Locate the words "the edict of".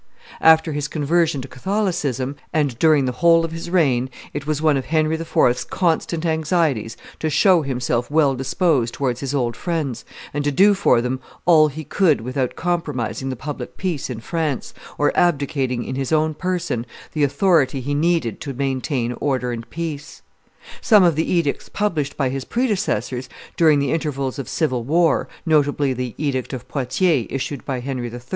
25.93-26.67